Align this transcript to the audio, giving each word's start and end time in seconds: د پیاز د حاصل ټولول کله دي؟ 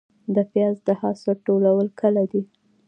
د 0.35 0.37
پیاز 0.51 0.77
د 0.87 0.89
حاصل 1.01 1.35
ټولول 1.47 1.87
کله 2.01 2.23
دي؟ 2.31 2.41